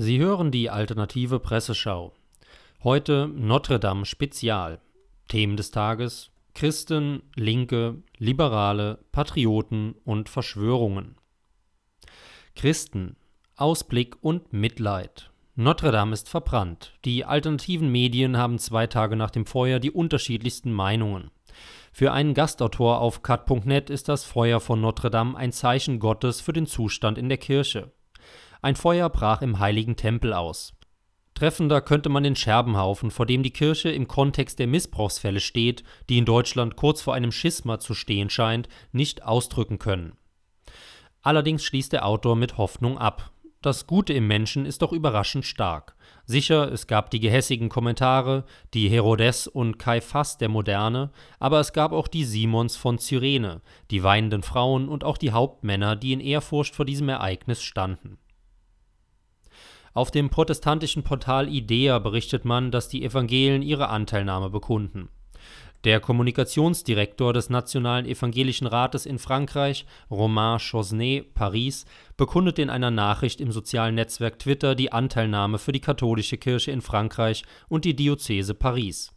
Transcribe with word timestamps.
Sie 0.00 0.20
hören 0.20 0.52
die 0.52 0.70
alternative 0.70 1.40
Presseschau. 1.40 2.12
Heute 2.84 3.28
Notre 3.34 3.80
Dame 3.80 4.06
Spezial. 4.06 4.80
Themen 5.26 5.56
des 5.56 5.72
Tages: 5.72 6.30
Christen, 6.54 7.22
Linke, 7.34 8.00
Liberale, 8.16 9.00
Patrioten 9.10 9.96
und 10.04 10.28
Verschwörungen. 10.28 11.16
Christen, 12.54 13.16
Ausblick 13.56 14.14
und 14.20 14.52
Mitleid. 14.52 15.32
Notre 15.56 15.90
Dame 15.90 16.12
ist 16.12 16.28
verbrannt. 16.28 16.94
Die 17.04 17.24
alternativen 17.24 17.90
Medien 17.90 18.36
haben 18.36 18.60
zwei 18.60 18.86
Tage 18.86 19.16
nach 19.16 19.32
dem 19.32 19.46
Feuer 19.46 19.80
die 19.80 19.90
unterschiedlichsten 19.90 20.70
Meinungen. 20.70 21.32
Für 21.90 22.12
einen 22.12 22.34
Gastautor 22.34 23.00
auf 23.00 23.22
cut.net 23.24 23.90
ist 23.90 24.08
das 24.08 24.22
Feuer 24.22 24.60
von 24.60 24.80
Notre 24.80 25.10
Dame 25.10 25.36
ein 25.36 25.50
Zeichen 25.50 25.98
Gottes 25.98 26.40
für 26.40 26.52
den 26.52 26.66
Zustand 26.66 27.18
in 27.18 27.28
der 27.28 27.38
Kirche. 27.38 27.90
Ein 28.60 28.76
Feuer 28.76 29.08
brach 29.08 29.42
im 29.42 29.58
heiligen 29.58 29.96
Tempel 29.96 30.32
aus. 30.32 30.74
Treffender 31.34 31.80
könnte 31.80 32.08
man 32.08 32.24
den 32.24 32.34
Scherbenhaufen, 32.34 33.12
vor 33.12 33.24
dem 33.24 33.44
die 33.44 33.52
Kirche 33.52 33.90
im 33.90 34.08
Kontext 34.08 34.58
der 34.58 34.66
Missbrauchsfälle 34.66 35.38
steht, 35.38 35.84
die 36.08 36.18
in 36.18 36.24
Deutschland 36.24 36.74
kurz 36.74 37.00
vor 37.00 37.14
einem 37.14 37.30
Schisma 37.30 37.78
zu 37.78 37.94
stehen 37.94 38.28
scheint, 38.28 38.68
nicht 38.90 39.22
ausdrücken 39.22 39.78
können. 39.78 40.14
Allerdings 41.22 41.62
schließt 41.62 41.92
der 41.92 42.06
Autor 42.06 42.34
mit 42.34 42.58
Hoffnung 42.58 42.98
ab. 42.98 43.30
Das 43.62 43.86
Gute 43.86 44.12
im 44.12 44.26
Menschen 44.26 44.66
ist 44.66 44.82
doch 44.82 44.92
überraschend 44.92 45.44
stark. 45.44 45.94
Sicher, 46.24 46.72
es 46.72 46.88
gab 46.88 47.10
die 47.10 47.20
gehässigen 47.20 47.68
Kommentare, 47.68 48.44
die 48.74 48.88
Herodes 48.88 49.46
und 49.46 49.78
Kaiphas 49.78 50.38
der 50.38 50.48
Moderne, 50.48 51.12
aber 51.38 51.60
es 51.60 51.72
gab 51.72 51.92
auch 51.92 52.08
die 52.08 52.24
Simons 52.24 52.76
von 52.76 52.98
Cyrene, 52.98 53.62
die 53.92 54.02
weinenden 54.02 54.42
Frauen 54.42 54.88
und 54.88 55.04
auch 55.04 55.18
die 55.18 55.30
Hauptmänner, 55.30 55.94
die 55.94 56.12
in 56.12 56.20
Ehrfurcht 56.20 56.74
vor 56.74 56.84
diesem 56.84 57.08
Ereignis 57.08 57.62
standen. 57.62 58.18
Auf 59.98 60.12
dem 60.12 60.30
protestantischen 60.30 61.02
Portal 61.02 61.52
IDEA 61.52 61.98
berichtet 61.98 62.44
man, 62.44 62.70
dass 62.70 62.88
die 62.88 63.04
Evangelien 63.04 63.62
ihre 63.62 63.88
Anteilnahme 63.88 64.48
bekunden. 64.48 65.08
Der 65.82 65.98
Kommunikationsdirektor 65.98 67.32
des 67.32 67.50
Nationalen 67.50 68.06
Evangelischen 68.06 68.68
Rates 68.68 69.06
in 69.06 69.18
Frankreich, 69.18 69.86
Romain 70.08 70.60
Chosnet, 70.60 71.34
Paris, 71.34 71.84
bekundet 72.16 72.60
in 72.60 72.70
einer 72.70 72.92
Nachricht 72.92 73.40
im 73.40 73.50
sozialen 73.50 73.96
Netzwerk 73.96 74.38
Twitter 74.38 74.76
die 74.76 74.92
Anteilnahme 74.92 75.58
für 75.58 75.72
die 75.72 75.80
katholische 75.80 76.36
Kirche 76.36 76.70
in 76.70 76.80
Frankreich 76.80 77.42
und 77.68 77.84
die 77.84 77.96
Diözese 77.96 78.54
Paris. 78.54 79.12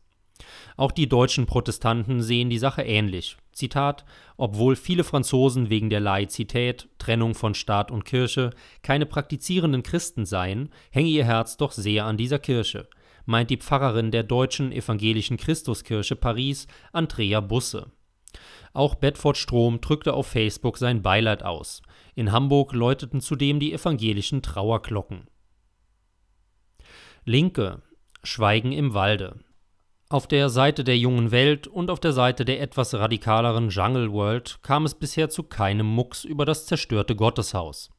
Auch 0.78 0.92
die 0.92 1.08
deutschen 1.08 1.45
Protestanten 1.45 2.22
sehen 2.22 2.50
die 2.50 2.58
Sache 2.58 2.81
ähnlich. 2.81 3.38
Zitat: 3.52 4.06
Obwohl 4.38 4.75
viele 4.75 5.03
Franzosen 5.03 5.70
wegen 5.70 5.89
der 5.89 6.00
Laizität, 6.00 6.89
Trennung 6.98 7.36
von 7.36 7.53
Staat 7.53 7.92
und 7.92 8.06
Kirche, 8.06 8.52
keine 8.81 9.06
praktizierenden 9.06 9.83
Christen 9.83 10.25
seien, 10.25 10.70
hänge 10.92 11.09
ihr 11.09 11.25
Herz 11.25 11.58
doch 11.58 11.72
sehr 11.72 12.06
an 12.06 12.17
dieser 12.17 12.39
Kirche, 12.39 12.88
meint 13.25 13.50
die 13.50 13.58
Pfarrerin 13.58 14.11
der 14.11 14.23
deutschen 14.23 14.72
evangelischen 14.72 15.38
Christuskirche 15.38 16.16
Paris, 16.16 16.67
Andrea 16.92 17.42
Busse. 17.42 17.92
Auch 18.73 18.95
Bedford 18.95 19.37
Strom 19.37 19.82
drückte 19.82 20.14
auf 20.14 20.27
Facebook 20.27 20.77
sein 20.77 21.02
Beileid 21.02 21.43
aus. 21.43 21.82
In 22.16 22.32
Hamburg 22.32 22.73
läuteten 22.73 23.20
zudem 23.20 23.60
die 23.60 23.73
evangelischen 23.73 24.42
Trauerglocken. 24.42 25.27
Linke 27.26 27.82
Schweigen 28.23 28.71
im 28.71 28.93
Walde 28.93 29.39
auf 30.11 30.27
der 30.27 30.49
Seite 30.49 30.83
der 30.83 30.98
jungen 30.98 31.32
Welt 31.32 31.67
und 31.67 31.89
auf 31.89 31.99
der 31.99 32.11
Seite 32.11 32.45
der 32.45 32.61
etwas 32.61 32.94
radikaleren 32.94 33.70
Jungle 33.70 34.11
World 34.11 34.60
kam 34.61 34.86
es 34.86 34.95
bisher 34.95 35.30
zu 35.30 35.44
keinem 35.44 35.88
Mucks 35.88 36.23
über 36.23 36.45
das 36.45 36.66
zerstörte 36.66 37.16
Gotteshaus. 37.16 37.89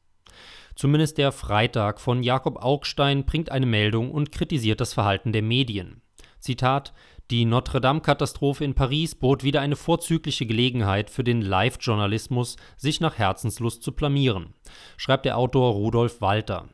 Zumindest 0.75 1.17
der 1.17 1.31
Freitag 1.31 1.99
von 1.99 2.23
Jakob 2.23 2.63
Augstein 2.63 3.25
bringt 3.25 3.51
eine 3.51 3.65
Meldung 3.65 4.11
und 4.11 4.31
kritisiert 4.31 4.81
das 4.81 4.93
Verhalten 4.93 5.31
der 5.31 5.41
Medien. 5.41 6.01
Zitat: 6.39 6.93
Die 7.31 7.45
Notre-Dame-Katastrophe 7.45 8.63
in 8.63 8.75
Paris 8.75 9.15
bot 9.15 9.43
wieder 9.43 9.61
eine 9.61 9.75
vorzügliche 9.75 10.45
Gelegenheit 10.45 11.09
für 11.09 11.23
den 11.23 11.41
Live-Journalismus, 11.41 12.57
sich 12.77 12.99
nach 13.01 13.17
Herzenslust 13.17 13.81
zu 13.81 13.91
blamieren, 13.91 14.53
schreibt 14.97 15.25
der 15.25 15.37
Autor 15.37 15.73
Rudolf 15.73 16.21
Walter. 16.21 16.69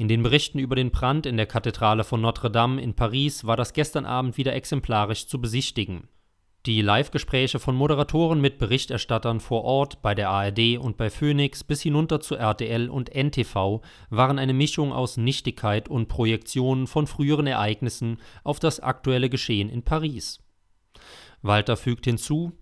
In 0.00 0.06
den 0.06 0.22
Berichten 0.22 0.60
über 0.60 0.76
den 0.76 0.92
Brand 0.92 1.26
in 1.26 1.36
der 1.36 1.46
Kathedrale 1.46 2.04
von 2.04 2.20
Notre-Dame 2.20 2.80
in 2.80 2.94
Paris 2.94 3.44
war 3.44 3.56
das 3.56 3.72
gestern 3.72 4.06
Abend 4.06 4.36
wieder 4.36 4.54
exemplarisch 4.54 5.26
zu 5.26 5.40
besichtigen. 5.40 6.06
Die 6.66 6.82
Live-Gespräche 6.82 7.58
von 7.58 7.74
Moderatoren 7.74 8.40
mit 8.40 8.58
Berichterstattern 8.58 9.40
vor 9.40 9.64
Ort 9.64 10.00
bei 10.00 10.14
der 10.14 10.30
ARD 10.30 10.78
und 10.78 10.96
bei 10.98 11.10
Phoenix 11.10 11.64
bis 11.64 11.82
hinunter 11.82 12.20
zu 12.20 12.36
RTL 12.36 12.88
und 12.88 13.12
NTV 13.12 13.80
waren 14.08 14.38
eine 14.38 14.54
Mischung 14.54 14.92
aus 14.92 15.16
Nichtigkeit 15.16 15.88
und 15.88 16.06
Projektionen 16.06 16.86
von 16.86 17.08
früheren 17.08 17.48
Ereignissen 17.48 18.18
auf 18.44 18.60
das 18.60 18.78
aktuelle 18.78 19.28
Geschehen 19.28 19.68
in 19.68 19.82
Paris. 19.82 20.38
Walter 21.42 21.76
fügt 21.76 22.04
hinzu 22.04 22.52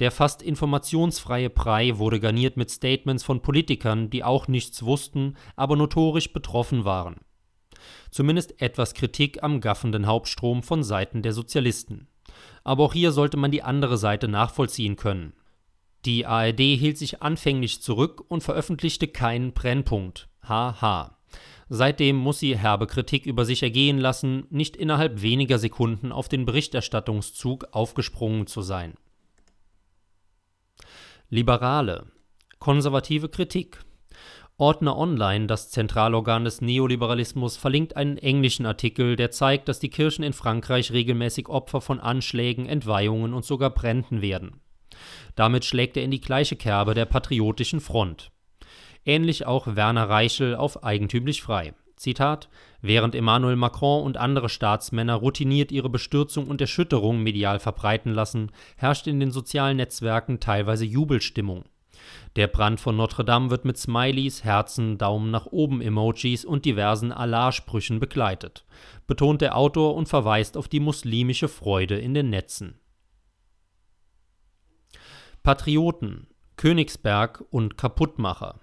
der 0.00 0.10
fast 0.10 0.42
informationsfreie 0.42 1.50
Brei 1.50 1.98
wurde 1.98 2.20
garniert 2.20 2.56
mit 2.56 2.70
Statements 2.70 3.22
von 3.22 3.42
Politikern, 3.42 4.10
die 4.10 4.24
auch 4.24 4.48
nichts 4.48 4.82
wussten, 4.82 5.36
aber 5.56 5.76
notorisch 5.76 6.32
betroffen 6.32 6.84
waren. 6.84 7.16
Zumindest 8.10 8.60
etwas 8.60 8.94
Kritik 8.94 9.42
am 9.42 9.60
gaffenden 9.60 10.06
Hauptstrom 10.06 10.62
von 10.62 10.82
Seiten 10.82 11.22
der 11.22 11.32
Sozialisten. 11.32 12.08
Aber 12.64 12.84
auch 12.84 12.92
hier 12.92 13.12
sollte 13.12 13.36
man 13.36 13.50
die 13.50 13.62
andere 13.62 13.98
Seite 13.98 14.26
nachvollziehen 14.28 14.96
können. 14.96 15.34
Die 16.04 16.26
ARD 16.26 16.60
hielt 16.60 16.98
sich 16.98 17.22
anfänglich 17.22 17.80
zurück 17.80 18.24
und 18.28 18.42
veröffentlichte 18.42 19.08
keinen 19.08 19.52
Brennpunkt. 19.52 20.28
Haha. 20.42 21.18
Seitdem 21.68 22.16
muss 22.16 22.40
sie 22.40 22.58
herbe 22.58 22.86
Kritik 22.86 23.26
über 23.26 23.44
sich 23.44 23.62
ergehen 23.62 23.98
lassen, 23.98 24.46
nicht 24.50 24.76
innerhalb 24.76 25.22
weniger 25.22 25.58
Sekunden 25.58 26.12
auf 26.12 26.28
den 26.28 26.44
Berichterstattungszug 26.44 27.68
aufgesprungen 27.72 28.46
zu 28.46 28.60
sein. 28.60 28.94
Liberale. 31.30 32.06
Konservative 32.58 33.30
Kritik. 33.30 33.80
Ordner 34.58 34.96
Online, 34.98 35.46
das 35.46 35.70
Zentralorgan 35.70 36.44
des 36.44 36.60
Neoliberalismus, 36.60 37.56
verlinkt 37.56 37.96
einen 37.96 38.18
englischen 38.18 38.66
Artikel, 38.66 39.16
der 39.16 39.30
zeigt, 39.30 39.68
dass 39.68 39.80
die 39.80 39.88
Kirchen 39.88 40.22
in 40.22 40.34
Frankreich 40.34 40.92
regelmäßig 40.92 41.48
Opfer 41.48 41.80
von 41.80 41.98
Anschlägen, 41.98 42.66
Entweihungen 42.66 43.32
und 43.32 43.44
sogar 43.44 43.70
Bränden 43.70 44.20
werden. 44.20 44.60
Damit 45.34 45.64
schlägt 45.64 45.96
er 45.96 46.04
in 46.04 46.10
die 46.10 46.20
gleiche 46.20 46.56
Kerbe 46.56 46.92
der 46.92 47.06
patriotischen 47.06 47.80
Front. 47.80 48.30
Ähnlich 49.06 49.46
auch 49.46 49.74
Werner 49.74 50.10
Reichel 50.10 50.54
auf 50.54 50.84
Eigentümlich 50.84 51.42
frei. 51.42 51.72
Zitat: 51.96 52.48
Während 52.82 53.14
Emmanuel 53.14 53.56
Macron 53.56 54.04
und 54.04 54.16
andere 54.16 54.48
Staatsmänner 54.48 55.14
routiniert 55.14 55.72
ihre 55.72 55.88
Bestürzung 55.88 56.48
und 56.48 56.60
Erschütterung 56.60 57.22
medial 57.22 57.58
verbreiten 57.58 58.12
lassen, 58.12 58.50
herrscht 58.76 59.06
in 59.06 59.20
den 59.20 59.30
sozialen 59.30 59.76
Netzwerken 59.76 60.40
teilweise 60.40 60.84
Jubelstimmung. 60.84 61.64
Der 62.36 62.48
Brand 62.48 62.80
von 62.80 62.96
Notre 62.96 63.24
Dame 63.24 63.50
wird 63.50 63.64
mit 63.64 63.78
Smileys, 63.78 64.44
Herzen, 64.44 64.98
Daumen 64.98 65.30
nach 65.30 65.46
oben 65.46 65.80
Emojis 65.80 66.44
und 66.44 66.64
diversen 66.64 67.12
Allah-Sprüchen 67.12 68.00
begleitet, 68.00 68.64
betont 69.06 69.40
der 69.40 69.56
Autor 69.56 69.94
und 69.94 70.08
verweist 70.08 70.56
auf 70.56 70.68
die 70.68 70.80
muslimische 70.80 71.48
Freude 71.48 71.96
in 71.96 72.14
den 72.14 72.30
Netzen. 72.30 72.78
Patrioten, 75.42 76.26
Königsberg 76.56 77.44
und 77.50 77.76
Kaputtmacher 77.76 78.60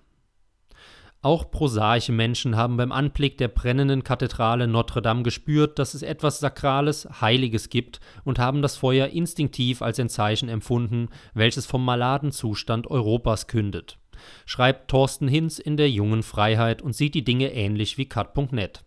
auch 1.22 1.52
prosaische 1.52 2.12
Menschen 2.12 2.56
haben 2.56 2.78
beim 2.78 2.92
Anblick 2.92 3.38
der 3.38 3.48
brennenden 3.48 4.04
Kathedrale 4.04 4.68
Notre 4.68 5.02
Dame 5.02 5.24
gespürt, 5.24 5.78
dass 5.78 5.94
es 5.94 6.02
etwas 6.02 6.40
Sakrales, 6.40 7.08
Heiliges 7.22 7.70
gibt 7.70 8.00
und 8.24 8.40
haben 8.40 8.62
das 8.62 8.76
Feuer 8.76 9.08
instinktiv 9.08 9.82
als 9.82 10.00
ein 10.00 10.10
Zeichen 10.10 10.50
empfunden, 10.50 11.10
welches 11.34 11.66
vom 11.66 11.86
Maladenzustand 11.86 12.88
Europas 12.88 13.48
kündet. 13.48 14.00
Schreibt 14.46 14.90
Thorsten 14.90 15.28
Hinz 15.28 15.60
in 15.60 15.78
der 15.78 15.90
Jungen 15.90 16.24
Freiheit 16.24 16.82
und 16.82 16.96
sieht 16.96 17.16
die 17.16 17.24
Dinge 17.24 17.54
ähnlich 17.54 17.98
wie 17.98 18.06
cut.net. 18.06 18.84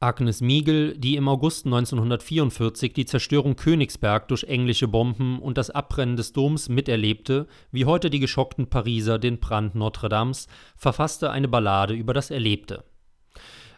Agnes 0.00 0.40
Miegel, 0.40 0.96
die 0.96 1.16
im 1.16 1.26
August 1.26 1.66
1944 1.66 2.92
die 2.92 3.04
Zerstörung 3.04 3.56
Königsberg 3.56 4.28
durch 4.28 4.44
englische 4.44 4.86
Bomben 4.86 5.40
und 5.40 5.58
das 5.58 5.70
Abbrennen 5.70 6.16
des 6.16 6.32
Doms 6.32 6.68
miterlebte, 6.68 7.48
wie 7.72 7.84
heute 7.84 8.08
die 8.08 8.20
geschockten 8.20 8.70
Pariser 8.70 9.18
den 9.18 9.40
Brand 9.40 9.74
Notre 9.74 10.08
Dames, 10.08 10.46
verfasste 10.76 11.32
eine 11.32 11.48
Ballade 11.48 11.94
über 11.94 12.14
das 12.14 12.30
Erlebte. 12.30 12.84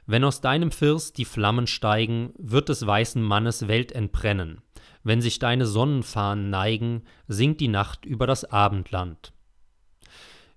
Wenn 0.04 0.24
aus 0.24 0.42
deinem 0.42 0.72
First 0.72 1.16
die 1.16 1.24
Flammen 1.24 1.66
steigen, 1.66 2.34
wird 2.36 2.68
des 2.68 2.86
weißen 2.86 3.22
Mannes 3.22 3.66
Welt 3.66 3.90
entbrennen. 3.92 4.60
Wenn 5.02 5.22
sich 5.22 5.38
deine 5.38 5.64
Sonnenfahnen 5.64 6.50
neigen, 6.50 7.04
singt 7.28 7.60
die 7.60 7.68
Nacht 7.68 8.04
über 8.04 8.26
das 8.26 8.44
Abendland. 8.44 9.32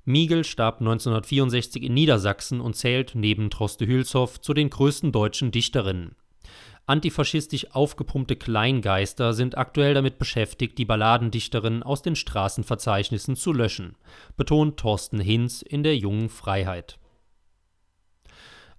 Miegel 0.05 0.43
starb 0.43 0.81
1964 0.81 1.83
in 1.83 1.93
Niedersachsen 1.93 2.59
und 2.59 2.75
zählt 2.75 3.13
neben 3.15 3.49
Troste 3.49 3.87
Hülshoff 3.87 4.41
zu 4.41 4.53
den 4.53 4.69
größten 4.69 5.11
deutschen 5.11 5.51
Dichterinnen. 5.51 6.15
Antifaschistisch 6.85 7.71
aufgepumpte 7.71 8.35
Kleingeister 8.35 9.33
sind 9.33 9.57
aktuell 9.57 9.93
damit 9.93 10.19
beschäftigt, 10.19 10.77
die 10.77 10.83
Balladendichterin 10.83 11.81
aus 11.81 12.01
den 12.01 12.17
Straßenverzeichnissen 12.17 13.37
zu 13.37 13.53
löschen, 13.53 13.95
betont 14.35 14.77
Thorsten 14.77 15.21
Hinz 15.21 15.61
in 15.61 15.83
der 15.83 15.95
Jungen 15.95 16.27
Freiheit. 16.27 16.99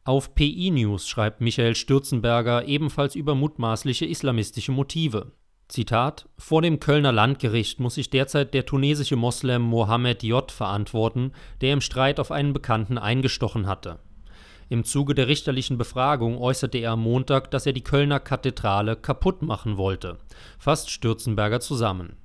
Auf 0.04 0.34
PI 0.34 0.70
News 0.72 1.08
schreibt 1.08 1.40
Michael 1.40 1.74
Stürzenberger 1.74 2.66
ebenfalls 2.66 3.14
über 3.14 3.34
mutmaßliche 3.34 4.04
islamistische 4.04 4.72
Motive. 4.72 5.32
Zitat: 5.68 6.28
Vor 6.36 6.62
dem 6.62 6.78
Kölner 6.78 7.12
Landgericht 7.12 7.80
muss 7.80 7.94
sich 7.94 8.10
derzeit 8.10 8.52
der 8.54 8.66
tunesische 8.66 9.16
Moslem 9.16 9.62
Mohammed 9.62 10.22
J. 10.22 10.50
verantworten, 10.50 11.32
der 11.60 11.72
im 11.72 11.80
Streit 11.80 12.20
auf 12.20 12.30
einen 12.30 12.52
Bekannten 12.52 12.98
eingestochen 12.98 13.66
hatte. 13.66 13.98
Im 14.68 14.84
Zuge 14.84 15.14
der 15.14 15.28
richterlichen 15.28 15.78
Befragung 15.78 16.38
äußerte 16.38 16.78
er 16.78 16.92
am 16.92 17.02
Montag, 17.02 17.50
dass 17.50 17.66
er 17.66 17.72
die 17.72 17.84
Kölner 17.84 18.20
Kathedrale 18.20 18.96
kaputt 18.96 19.42
machen 19.42 19.76
wollte, 19.76 20.18
fasst 20.58 20.90
Stürzenberger 20.90 21.60
zusammen. 21.60 22.16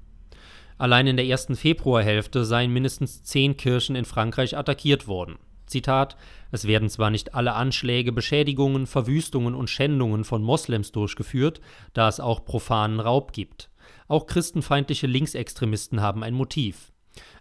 Allein 0.77 1.07
in 1.07 1.17
der 1.17 1.25
ersten 1.25 1.55
Februarhälfte 1.55 2.45
seien 2.45 2.71
mindestens 2.71 3.23
zehn 3.23 3.57
Kirchen 3.57 3.95
in 3.95 4.05
Frankreich 4.05 4.57
attackiert 4.57 5.07
worden. 5.07 5.37
Zitat: 5.69 6.17
Es 6.51 6.65
werden 6.65 6.89
zwar 6.89 7.09
nicht 7.09 7.35
alle 7.35 7.53
Anschläge, 7.53 8.11
Beschädigungen, 8.11 8.87
Verwüstungen 8.87 9.55
und 9.55 9.69
Schändungen 9.69 10.23
von 10.23 10.43
Moslems 10.43 10.91
durchgeführt, 10.91 11.61
da 11.93 12.07
es 12.07 12.19
auch 12.19 12.43
profanen 12.43 12.99
Raub 12.99 13.31
gibt. 13.31 13.69
Auch 14.07 14.25
christenfeindliche 14.25 15.07
Linksextremisten 15.07 16.01
haben 16.01 16.23
ein 16.23 16.33
Motiv. 16.33 16.91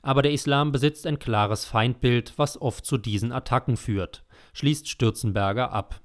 Aber 0.02 0.22
der 0.22 0.32
Islam 0.32 0.72
besitzt 0.72 1.06
ein 1.06 1.18
klares 1.18 1.64
Feindbild, 1.64 2.34
was 2.36 2.60
oft 2.60 2.84
zu 2.84 2.98
diesen 2.98 3.32
Attacken 3.32 3.76
führt, 3.76 4.24
schließt 4.52 4.88
Stürzenberger 4.88 5.72
ab. 5.72 6.00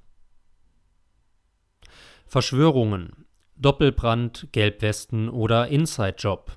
Verschwörungen 2.26 3.24
Doppelbrand, 3.56 4.48
Gelbwesten 4.50 5.28
oder 5.28 5.68
Inside-Job 5.68 6.56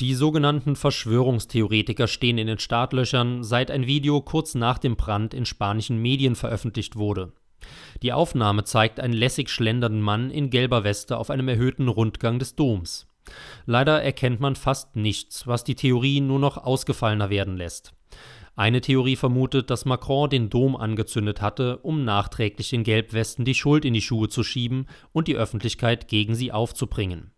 die 0.00 0.14
sogenannten 0.14 0.76
Verschwörungstheoretiker 0.76 2.06
stehen 2.06 2.38
in 2.38 2.46
den 2.46 2.58
Startlöchern, 2.58 3.44
seit 3.44 3.70
ein 3.70 3.86
Video 3.86 4.22
kurz 4.22 4.54
nach 4.54 4.78
dem 4.78 4.96
Brand 4.96 5.34
in 5.34 5.44
spanischen 5.44 6.00
Medien 6.00 6.36
veröffentlicht 6.36 6.96
wurde. 6.96 7.32
Die 8.02 8.14
Aufnahme 8.14 8.64
zeigt 8.64 8.98
einen 8.98 9.12
lässig 9.12 9.50
schlendernden 9.50 10.00
Mann 10.00 10.30
in 10.30 10.48
gelber 10.48 10.84
Weste 10.84 11.18
auf 11.18 11.28
einem 11.28 11.48
erhöhten 11.48 11.88
Rundgang 11.88 12.38
des 12.38 12.56
Doms. 12.56 13.06
Leider 13.66 14.02
erkennt 14.02 14.40
man 14.40 14.56
fast 14.56 14.96
nichts, 14.96 15.46
was 15.46 15.64
die 15.64 15.74
Theorie 15.74 16.22
nur 16.22 16.38
noch 16.38 16.56
ausgefallener 16.56 17.28
werden 17.28 17.58
lässt. 17.58 17.92
Eine 18.56 18.80
Theorie 18.80 19.16
vermutet, 19.16 19.70
dass 19.70 19.84
Macron 19.84 20.30
den 20.30 20.48
Dom 20.48 20.76
angezündet 20.76 21.42
hatte, 21.42 21.78
um 21.78 22.04
nachträglich 22.04 22.70
den 22.70 22.84
Gelbwesten 22.84 23.44
die 23.44 23.54
Schuld 23.54 23.84
in 23.84 23.94
die 23.94 24.02
Schuhe 24.02 24.28
zu 24.28 24.42
schieben 24.42 24.86
und 25.12 25.28
die 25.28 25.36
Öffentlichkeit 25.36 26.08
gegen 26.08 26.34
sie 26.34 26.52
aufzubringen. 26.52 27.32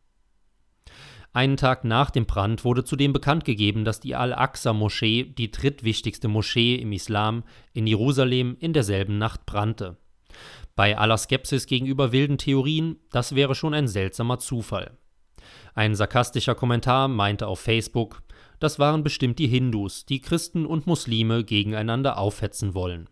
Einen 1.34 1.56
Tag 1.56 1.84
nach 1.84 2.11
dem 2.11 2.26
Brand 2.26 2.62
wurde 2.64 2.84
zudem 2.84 3.14
bekannt 3.14 3.46
gegeben, 3.46 3.84
dass 3.87 4.00
die 4.00 4.14
Al-Aqsa-Moschee, 4.14 5.25
die 5.25 5.50
drittwichtigste 5.50 6.29
Moschee 6.29 6.75
im 6.75 6.93
Islam, 6.93 7.44
in 7.73 7.87
Jerusalem 7.87 8.56
in 8.61 8.75
derselben 8.75 9.17
Nacht 9.17 9.46
brannte. 9.46 9.96
Bei 10.76 10.99
aller 10.99 11.17
Skepsis 11.17 11.67
gegenüber 11.67 12.12
wilden 12.12 12.37
Theorien, 12.37 12.96
das 13.11 13.34
wäre 13.34 13.55
schon 13.55 13.73
ein 13.73 13.88
seltsamer 13.88 14.38
Zufall. 14.38 14.99
Ein 15.75 15.94
sarkastischer 15.94 16.55
Kommentar 16.55 17.08
meinte 17.08 17.46
auf 17.46 17.61
Facebook, 17.61 18.23
das 18.61 18.79
waren 18.79 19.02
bestimmt 19.02 19.38
die 19.38 19.49
Hindus, 19.49 20.05
die 20.05 20.20
Christen 20.20 20.67
und 20.67 20.87
Muslime 20.87 21.44
gegeneinander 21.44 22.19
aufhetzen 22.19 22.75
wollen. 22.75 23.08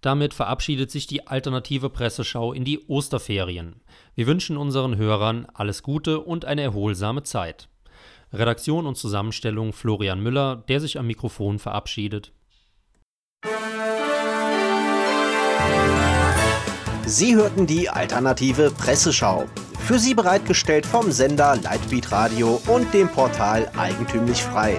Damit 0.00 0.32
verabschiedet 0.32 0.90
sich 0.90 1.06
die 1.06 1.26
alternative 1.26 1.90
Presseschau 1.90 2.52
in 2.52 2.64
die 2.64 2.80
Osterferien. 2.86 3.80
Wir 4.14 4.26
wünschen 4.26 4.56
unseren 4.56 4.96
Hörern 4.96 5.46
alles 5.54 5.82
Gute 5.82 6.20
und 6.20 6.44
eine 6.44 6.62
erholsame 6.62 7.24
Zeit. 7.24 7.68
Redaktion 8.32 8.86
und 8.86 8.96
Zusammenstellung 8.96 9.72
Florian 9.72 10.20
Müller, 10.20 10.64
der 10.68 10.80
sich 10.80 10.98
am 10.98 11.06
Mikrofon 11.06 11.58
verabschiedet. 11.58 12.32
Sie 17.06 17.34
hörten 17.34 17.66
die 17.66 17.88
alternative 17.88 18.70
Presseschau. 18.70 19.46
Für 19.78 19.98
Sie 19.98 20.14
bereitgestellt 20.14 20.84
vom 20.84 21.10
Sender 21.10 21.56
Lightbeat 21.56 22.12
Radio 22.12 22.60
und 22.66 22.92
dem 22.92 23.08
Portal 23.08 23.70
Eigentümlich 23.78 24.42
Frei. 24.42 24.78